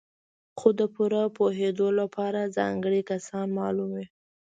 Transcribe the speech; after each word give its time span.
خو 0.59 0.69
د 0.79 0.81
پوره 0.93 1.23
پوهېدو 1.37 1.87
لپاره 1.99 2.51
ځانګړي 2.57 3.01
کسان 3.11 3.47
معلوم 3.57 3.89
وي. 3.97 4.07